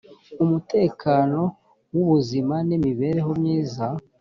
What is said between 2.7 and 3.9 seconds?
imibereho myiza